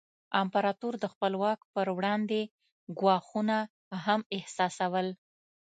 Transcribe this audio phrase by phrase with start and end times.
[0.41, 2.41] امپراتور د خپل واک پر وړاندې
[2.99, 3.57] ګواښونه
[4.05, 5.07] هم احساسول.